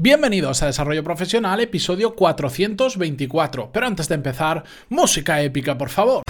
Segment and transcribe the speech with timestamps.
[0.00, 3.70] Bienvenidos a Desarrollo Profesional, episodio 424.
[3.72, 6.22] Pero antes de empezar, música épica, por favor.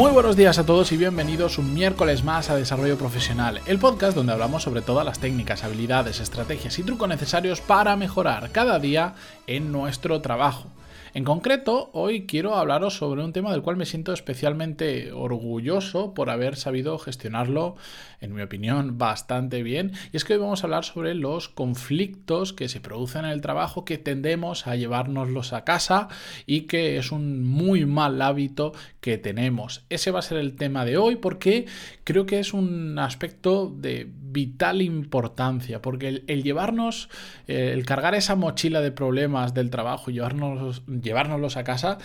[0.00, 4.16] Muy buenos días a todos y bienvenidos un miércoles más a Desarrollo Profesional, el podcast
[4.16, 9.12] donde hablamos sobre todas las técnicas, habilidades, estrategias y trucos necesarios para mejorar cada día
[9.46, 10.68] en nuestro trabajo.
[11.12, 16.30] En concreto, hoy quiero hablaros sobre un tema del cual me siento especialmente orgulloso por
[16.30, 17.74] haber sabido gestionarlo,
[18.20, 19.90] en mi opinión, bastante bien.
[20.12, 23.40] Y es que hoy vamos a hablar sobre los conflictos que se producen en el
[23.40, 26.06] trabajo que tendemos a llevárnoslos a casa
[26.46, 29.84] y que es un muy mal hábito que tenemos.
[29.90, 31.66] Ese va a ser el tema de hoy porque
[32.04, 37.08] creo que es un aspecto de vital importancia, porque el, llevarnos,
[37.48, 41.98] eh, el cargar esa mochila de problemas del trabajo llevarnos llevárnoslos a casa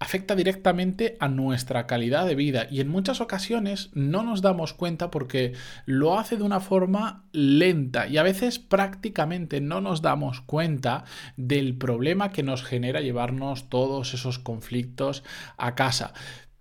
[0.00, 5.10] afecta directamente a nuestra calidad de vida y en muchas ocasiones no nos damos cuenta
[5.10, 5.54] porque
[5.86, 11.04] lo hace de una forma lenta y a veces prácticamente no nos damos cuenta
[11.36, 15.24] del problema que nos genera llevarnos todos esos conflictos
[15.56, 16.12] a casa.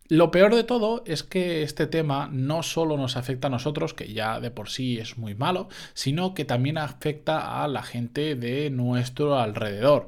[0.10, 4.14] Lo peor de todo es que este tema no solo nos afecta a nosotros, que
[4.14, 8.70] ya de por sí es muy malo, sino que también afecta a la gente de
[8.70, 10.08] nuestro alrededor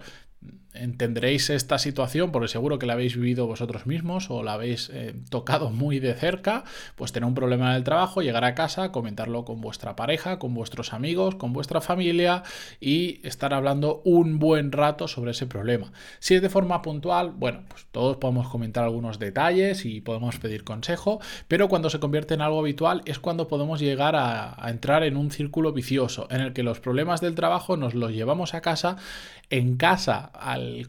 [0.73, 5.15] entenderéis esta situación porque seguro que la habéis vivido vosotros mismos o la habéis eh,
[5.29, 6.63] tocado muy de cerca,
[6.95, 10.53] pues tener un problema en el trabajo, llegar a casa, comentarlo con vuestra pareja, con
[10.53, 12.43] vuestros amigos, con vuestra familia
[12.79, 15.91] y estar hablando un buen rato sobre ese problema.
[16.19, 20.63] Si es de forma puntual, bueno, pues todos podemos comentar algunos detalles y podemos pedir
[20.63, 25.17] consejo, pero cuando se convierte en algo habitual es cuando podemos llegar a, entrar en
[25.17, 28.97] un círculo vicioso en el que los problemas del trabajo nos los llevamos a casa,
[29.49, 30.31] en casa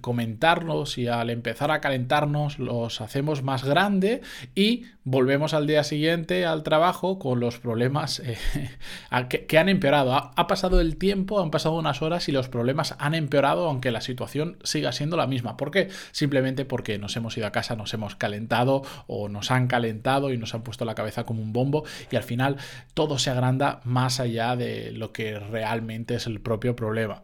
[0.01, 4.23] comentarnos y al empezar a calentarnos los hacemos más grande
[4.55, 8.39] y volvemos al día siguiente al trabajo con los problemas eh,
[9.49, 10.15] que, han empeorado.
[10.15, 14.01] Ha, pasado el tiempo, han pasado unas horas y los problemas han empeorado aunque la
[14.01, 15.57] situación siga siendo la misma.
[15.57, 15.89] ¿Por qué?
[16.13, 20.39] Simplemente porque nos hemos ido a casa, nos hemos calentado o nos han calentado y
[20.39, 22.57] nos han puesto la cabeza como un bombo y al final
[22.95, 27.23] todo se agranda más allá de lo que realmente es el propio problema.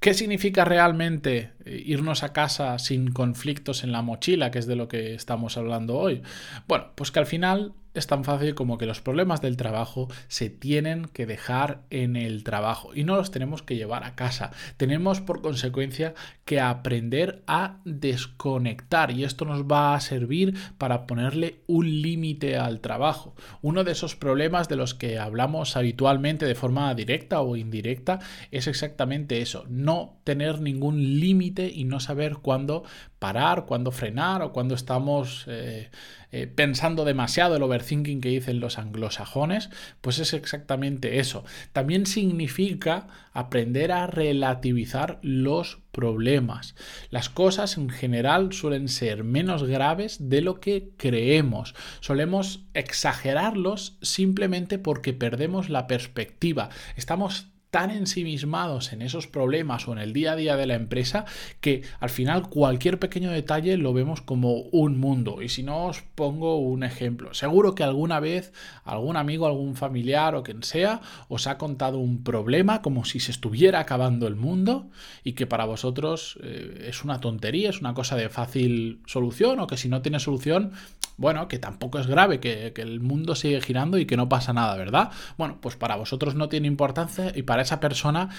[0.00, 4.76] ¿Qué significa realmente eh, irnos a casa sin conflictos en la mochila, que es de
[4.76, 6.22] lo que estamos hablando hoy?
[6.68, 10.50] Bueno, pues que al final es tan fácil como que los problemas del trabajo se
[10.50, 14.50] tienen que dejar en el trabajo y no los tenemos que llevar a casa.
[14.76, 16.14] Tenemos por consecuencia
[16.44, 22.80] que aprender a desconectar y esto nos va a servir para ponerle un límite al
[22.80, 23.34] trabajo.
[23.62, 28.18] Uno de esos problemas de los que hablamos habitualmente de forma directa o indirecta
[28.50, 32.84] es exactamente eso, no tener ningún límite y no saber cuándo
[33.18, 35.90] parar, cuándo frenar o cuándo estamos eh,
[36.30, 37.87] eh, pensando demasiado el overthinking
[38.20, 41.44] que dicen los anglosajones, pues es exactamente eso.
[41.72, 46.74] También significa aprender a relativizar los problemas.
[47.10, 51.74] Las cosas en general suelen ser menos graves de lo que creemos.
[52.00, 56.68] Solemos exagerarlos simplemente porque perdemos la perspectiva.
[56.96, 61.26] Estamos tan ensimismados en esos problemas o en el día a día de la empresa
[61.60, 65.42] que al final cualquier pequeño detalle lo vemos como un mundo.
[65.42, 68.52] Y si no os pongo un ejemplo, seguro que alguna vez
[68.84, 73.32] algún amigo, algún familiar o quien sea os ha contado un problema como si se
[73.32, 74.90] estuviera acabando el mundo
[75.22, 79.66] y que para vosotros eh, es una tontería, es una cosa de fácil solución o
[79.66, 80.72] que si no tiene solución,
[81.18, 84.76] bueno, que tampoco es grave, que, el mundo sigue girando y que no pasa nada,
[84.76, 85.10] ¿verdad?
[85.36, 88.30] Bueno, pues para vosotros no tiene importancia y para esa persona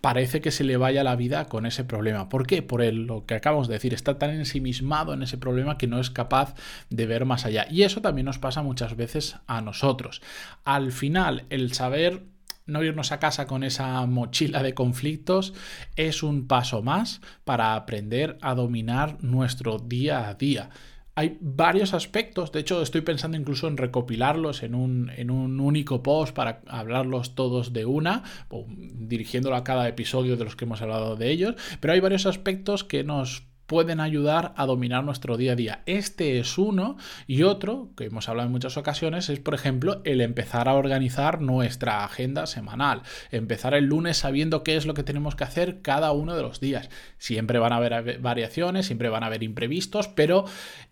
[0.00, 2.28] parece que se le vaya la vida con ese problema.
[2.28, 2.62] ¿Por qué?
[2.62, 6.10] Por lo que acabamos de decir, está tan ensimismado en ese problema que no es
[6.10, 6.54] capaz
[6.90, 7.66] de ver más allá.
[7.68, 10.22] Y eso también nos pasa muchas veces a nosotros.
[10.64, 12.22] Al final, el saber
[12.66, 15.54] no irnos a casa con esa mochila de conflictos
[15.96, 20.70] es un paso más para aprender a dominar nuestro día a día
[21.18, 26.02] hay varios aspectos, de hecho estoy pensando incluso en recopilarlos en un, en un único
[26.02, 28.22] post para hablarlos todos de una,
[28.68, 32.84] dirigiéndolo a cada episodio de los que hemos hablado de ellos, pero hay varios aspectos
[32.84, 35.82] que nos pueden ayudar a dominar nuestro día a día.
[35.86, 36.96] Este es uno
[37.26, 41.40] y otro, que hemos hablado en muchas ocasiones, es por ejemplo el empezar a organizar
[41.40, 43.02] nuestra agenda semanal.
[43.30, 46.60] Empezar el lunes sabiendo qué es lo que tenemos que hacer cada uno de los
[46.60, 46.88] días.
[47.18, 50.44] Siempre van a haber variaciones, siempre van a haber imprevistos, pero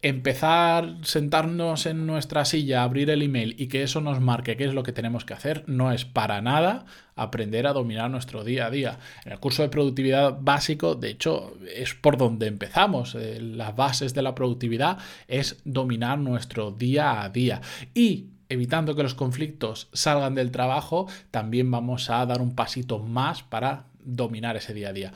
[0.03, 4.75] empezar sentarnos en nuestra silla, abrir el email y que eso nos marque qué es
[4.75, 6.87] lo que tenemos que hacer no es para nada
[7.17, 8.99] aprender a dominar nuestro día a día.
[9.25, 13.15] En el curso de productividad básico, de hecho, es por donde empezamos.
[13.15, 17.61] Eh, las bases de la productividad es dominar nuestro día a día.
[17.95, 23.43] Y evitando que los conflictos salgan del trabajo, también vamos a dar un pasito más
[23.43, 25.13] para dominar ese día a día.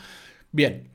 [0.50, 0.88] Bien,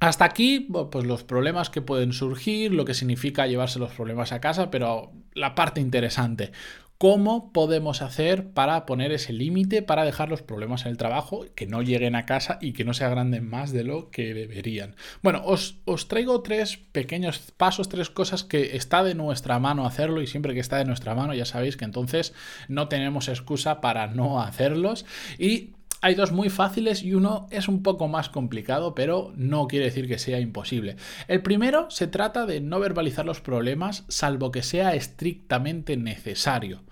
[0.00, 4.40] hasta aquí, pues los problemas que pueden surgir, lo que significa llevarse los problemas a
[4.40, 6.52] casa, pero la parte interesante,
[6.98, 11.66] ¿cómo podemos hacer para poner ese límite, para dejar los problemas en el trabajo, que
[11.66, 14.94] no lleguen a casa y que no se agranden más de lo que deberían?
[15.22, 20.22] Bueno, os, os traigo tres pequeños pasos, tres cosas que está de nuestra mano hacerlo
[20.22, 22.34] y siempre que está de nuestra mano ya sabéis que entonces
[22.68, 25.04] no tenemos excusa para no hacerlos
[25.38, 29.86] y hay dos muy fáciles y uno es un poco más complicado, pero no quiere
[29.86, 30.96] decir que sea imposible.
[31.28, 36.82] El primero se trata de no verbalizar los problemas salvo que sea estrictamente necesario.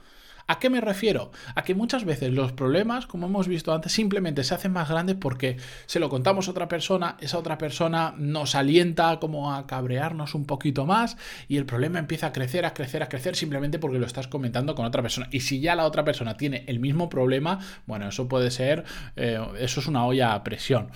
[0.51, 1.31] ¿A qué me refiero?
[1.55, 5.15] A que muchas veces los problemas, como hemos visto antes, simplemente se hacen más grandes
[5.15, 10.35] porque se lo contamos a otra persona, esa otra persona nos alienta como a cabrearnos
[10.35, 11.17] un poquito más
[11.47, 14.75] y el problema empieza a crecer, a crecer, a crecer simplemente porque lo estás comentando
[14.75, 15.29] con otra persona.
[15.31, 18.83] Y si ya la otra persona tiene el mismo problema, bueno, eso puede ser,
[19.15, 20.89] eh, eso es una olla a presión.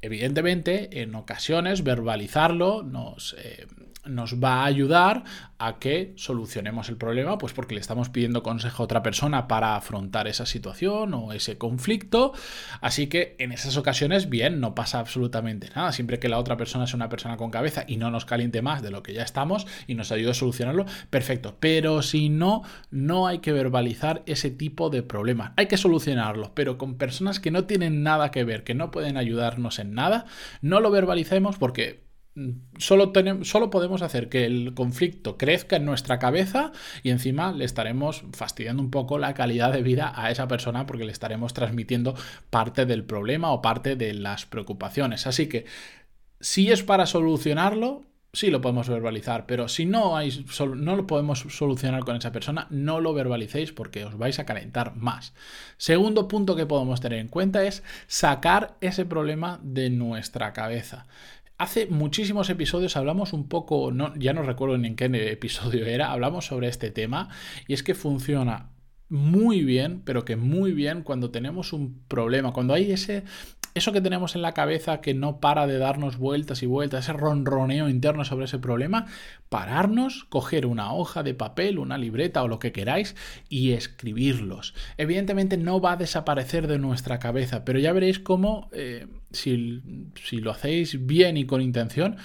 [0.00, 3.66] Evidentemente, en ocasiones verbalizarlo nos, eh,
[4.08, 5.24] nos va a ayudar
[5.58, 9.76] a que solucionemos el problema, pues porque le estamos pidiendo consejo a otra persona para
[9.76, 12.32] afrontar esa situación o ese conflicto.
[12.80, 15.92] Así que en esas ocasiones, bien, no pasa absolutamente nada.
[15.92, 18.82] Siempre que la otra persona sea una persona con cabeza y no nos caliente más
[18.82, 21.56] de lo que ya estamos y nos ayude a solucionarlo, perfecto.
[21.58, 25.52] Pero si no, no hay que verbalizar ese tipo de problemas.
[25.56, 29.16] Hay que solucionarlos, pero con personas que no tienen nada que ver, que no pueden
[29.16, 30.26] ayudarnos en nada,
[30.62, 32.08] no lo verbalicemos porque
[32.78, 36.70] Solo, tenemos, solo podemos hacer que el conflicto crezca en nuestra cabeza
[37.02, 41.04] y encima le estaremos fastidiando un poco la calidad de vida a esa persona porque
[41.04, 42.14] le estaremos transmitiendo
[42.48, 45.26] parte del problema o parte de las preocupaciones.
[45.26, 45.66] Así que
[46.38, 50.14] si es para solucionarlo, sí lo podemos verbalizar, pero si no,
[50.76, 54.96] no lo podemos solucionar con esa persona, no lo verbalicéis porque os vais a calentar
[54.96, 55.32] más.
[55.76, 61.06] Segundo punto que podemos tener en cuenta es sacar ese problema de nuestra cabeza.
[61.56, 66.12] Hace muchísimos episodios hablamos un poco, no, ya no recuerdo ni en qué episodio era,
[66.12, 67.30] hablamos sobre este tema
[67.66, 68.70] y es que funciona
[69.08, 73.24] muy bien, pero que muy bien cuando tenemos un problema, cuando hay ese
[73.74, 77.12] eso que tenemos en la cabeza que no para de darnos vueltas y vueltas, ese
[77.12, 79.06] ronroneo interno sobre ese problema,
[79.48, 83.16] pararnos, coger una hoja de papel, una libreta o lo que queráis
[83.48, 84.74] y escribirlos.
[84.96, 89.82] Evidentemente no va a desaparecer de nuestra cabeza, pero ya veréis cómo eh, si,
[90.22, 92.16] si lo hacéis bien y con intención,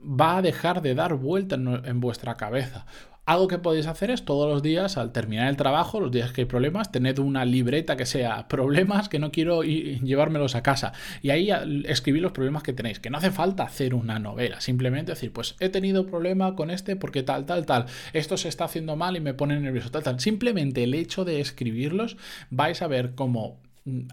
[0.00, 2.86] va a dejar de dar vueltas en vuestra cabeza.
[3.26, 6.42] Algo que podéis hacer es todos los días, al terminar el trabajo, los días que
[6.42, 10.92] hay problemas, tened una libreta que sea problemas que no quiero llevármelos a casa.
[11.22, 11.50] Y ahí
[11.86, 13.00] escribir los problemas que tenéis.
[13.00, 14.60] Que no hace falta hacer una novela.
[14.60, 17.86] Simplemente decir, pues he tenido problema con este porque tal, tal, tal.
[18.12, 20.20] Esto se está haciendo mal y me pone nervioso, tal, tal.
[20.20, 22.16] Simplemente el hecho de escribirlos
[22.50, 23.58] vais a ver cómo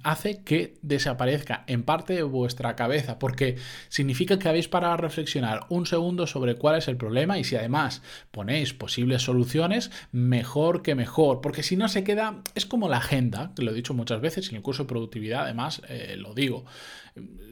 [0.04, 3.58] hace que desaparezca en parte de vuestra cabeza, porque
[3.90, 7.56] significa que habéis parado a reflexionar un segundo sobre cuál es el problema y si
[7.56, 12.98] además ponéis posibles soluciones, mejor que mejor, porque si no se queda, es como la
[12.98, 16.34] agenda, que lo he dicho muchas veces en el curso de productividad, además eh, lo
[16.34, 16.66] digo,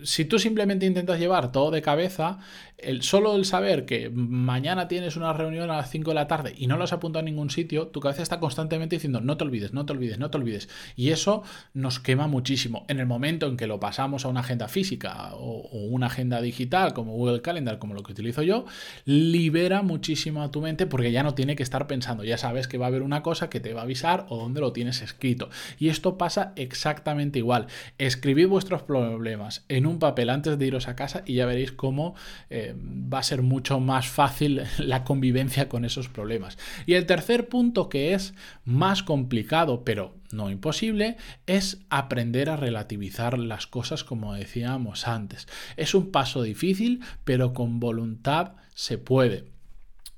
[0.03, 2.39] si tú simplemente intentas llevar todo de cabeza,
[2.77, 6.55] el, solo el saber que mañana tienes una reunión a las 5 de la tarde
[6.57, 9.43] y no lo has apuntado a ningún sitio, tu cabeza está constantemente diciendo no te
[9.43, 10.69] olvides, no te olvides, no te olvides.
[10.95, 12.85] Y eso nos quema muchísimo.
[12.87, 16.41] En el momento en que lo pasamos a una agenda física o, o una agenda
[16.41, 18.65] digital como Google Calendar, como lo que utilizo yo,
[19.05, 22.79] libera muchísimo a tu mente porque ya no tiene que estar pensando, ya sabes que
[22.79, 25.49] va a haber una cosa que te va a avisar o dónde lo tienes escrito.
[25.77, 27.67] Y esto pasa exactamente igual.
[27.99, 32.15] Escribid vuestros problemas en un papel antes de iros a casa y ya veréis cómo
[32.49, 36.57] eh, va a ser mucho más fácil la convivencia con esos problemas.
[36.85, 38.33] Y el tercer punto que es
[38.65, 45.47] más complicado, pero no imposible, es aprender a relativizar las cosas como decíamos antes.
[45.77, 49.45] Es un paso difícil, pero con voluntad se puede.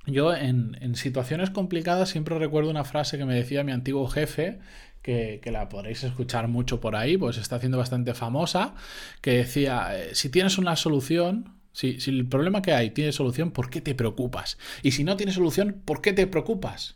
[0.05, 4.59] Yo en, en, situaciones complicadas siempre recuerdo una frase que me decía mi antiguo jefe,
[5.03, 8.73] que, la podréis escuchar mucho por ahí, pues está haciendo bastante famosa,
[9.21, 13.69] que decía, eh, si tienes una solución, si, el problema que hay tiene solución, ¿por
[13.69, 14.57] qué te preocupas?
[14.81, 16.95] Y si no tiene solución, ¿por qué te preocupas?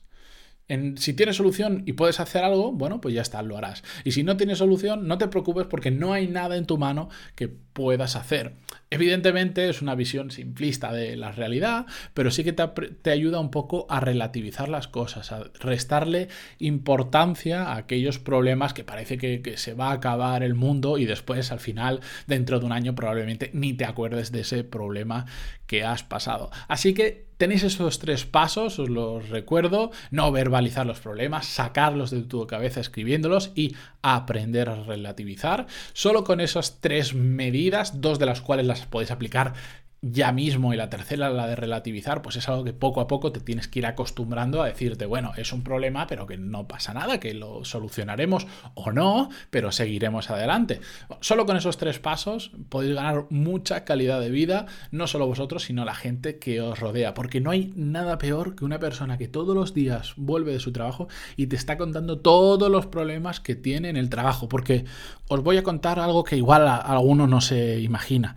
[0.97, 3.83] Si tienes solución y puedes hacer algo, bueno, pues ya está, lo harás.
[4.03, 7.07] Y si no tienes solución, no te preocupes porque no hay nada en tu mano
[7.35, 8.53] que puedas hacer.
[8.89, 13.85] Evidentemente es una visión simplista de la realidad, pero sí que te, ayuda un poco
[13.89, 16.29] a relativizar las cosas, a restarle
[16.59, 21.05] importancia a aquellos problemas que parece que, que, se va a acabar el mundo y
[21.05, 25.25] después al final, dentro de un año, probablemente ni te acuerdes de ese problema
[25.65, 26.49] que has pasado.
[26.69, 32.23] Así que tenéis esos tres pasos, os los recuerdo, no verbalizar los problemas, sacarlos de
[32.23, 35.67] tu cabeza escribiéndolos y aprender a relativizar.
[35.93, 39.53] Solo con esas tres medidas, dos de las cuales las podéis aplicar
[40.01, 43.31] ya mismo y la tercera, la de relativizar, pues es algo que poco a poco
[43.31, 46.93] te tienes que ir acostumbrando a decirte, bueno, es un problema, pero que no pasa
[46.93, 50.81] nada, que lo solucionaremos o no, pero seguiremos adelante.
[51.19, 55.83] Solo con esos tres pasos podéis ganar mucha calidad de vida, no solo vosotros, sino
[55.83, 59.55] la gente que os rodea, porque no hay nada peor que una persona que todos
[59.55, 63.89] los días vuelve de su trabajo y te está contando todos los problemas que tiene
[63.89, 64.85] en el trabajo, porque
[65.27, 68.35] os voy a contar algo que igual alguno no se imagina.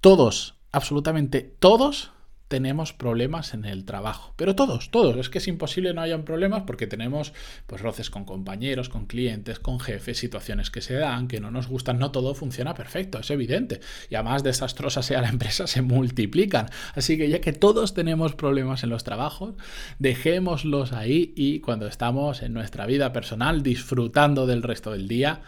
[0.00, 2.12] Todos absolutamente todos
[2.48, 4.32] tenemos problemas en el trabajo.
[4.36, 5.16] Pero todos, todos.
[5.18, 7.32] Es que es imposible no hayan problemas porque tenemos
[7.66, 11.68] pues roces con compañeros, con clientes, con jefes, situaciones que se dan, que no nos
[11.68, 11.98] gustan.
[11.98, 13.80] No todo funciona perfecto, es evidente.
[14.08, 16.70] Y además desastrosa sea la empresa, se multiplican.
[16.94, 19.54] Así que ya que todos tenemos problemas en los trabajos,
[19.98, 25.42] dejémoslos ahí y cuando estamos en nuestra vida personal disfrutando del resto del día,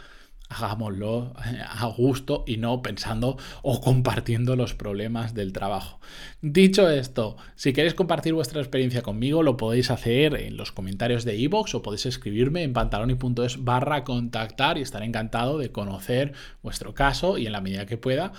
[0.53, 6.01] hagámoslo eh, a gusto y no pensando o compartiendo los problemas del trabajo.
[6.41, 11.37] Dicho esto, si queréis compartir vuestra experiencia conmigo, lo podéis hacer en los comentarios de
[11.37, 16.33] iVoox o podéis escribirme en pantaloni.es barra contactar y estaré encantado de conocer
[16.63, 18.33] vuestro caso y en la medida que pueda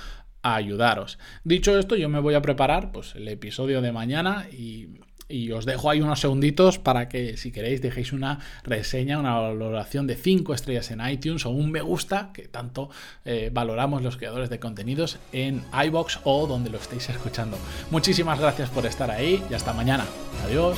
[0.43, 1.17] ayudaros.
[1.43, 4.89] Dicho esto, yo me voy a preparar pues, el episodio de mañana y
[5.34, 10.06] y os dejo ahí unos segunditos para que si queréis dejéis una reseña, una valoración
[10.06, 12.90] de 5 estrellas en iTunes o un me gusta, que tanto
[13.25, 17.58] eh, valoramos los creadores de contenidos en iBox o donde lo estéis escuchando.
[17.90, 20.06] Muchísimas gracias por estar ahí y hasta mañana.
[20.46, 20.78] Adiós.